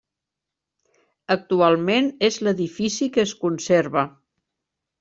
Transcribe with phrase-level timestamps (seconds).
[1.35, 4.07] Actualment és l’edifici que es conserva.